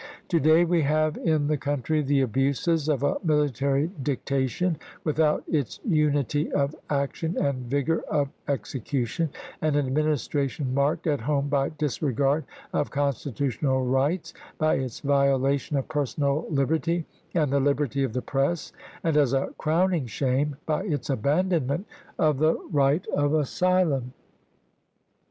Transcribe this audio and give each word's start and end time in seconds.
To 0.29 0.39
day 0.39 0.65
we 0.65 0.81
have 0.81 1.15
in 1.17 1.45
the 1.45 1.57
country 1.59 2.01
the 2.01 2.21
abuses 2.21 2.89
of 2.89 3.03
a 3.03 3.17
military 3.23 3.91
dictation 4.01 4.79
without 5.03 5.43
its 5.47 5.79
unity 5.85 6.51
of 6.53 6.75
action 6.89 7.37
and 7.37 7.69
vigor 7.69 8.01
of 8.09 8.29
execution— 8.47 9.29
an 9.61 9.75
Ad 9.75 9.91
ministration 9.93 10.73
marked 10.73 11.05
at 11.05 11.21
home 11.21 11.49
by 11.49 11.69
disregard 11.69 12.45
of 12.73 12.89
con 12.89 13.13
stitutional 13.13 13.87
rights, 13.93 14.33
by 14.57 14.73
its 14.73 15.01
violation 15.01 15.77
of 15.77 15.87
personal 15.87 16.47
liberty 16.49 17.05
and 17.35 17.53
the 17.53 17.59
liberty 17.59 18.03
of 18.03 18.13
the 18.13 18.23
press, 18.23 18.73
and, 19.03 19.15
as 19.17 19.33
a 19.33 19.53
crowning 19.59 20.07
shame, 20.07 20.55
by 20.65 20.83
its 20.83 21.11
abandonment 21.11 21.85
of 22.17 22.39
the 22.39 22.55
right 22.71 23.05
of 23.09 23.35
asylum." 23.35 24.13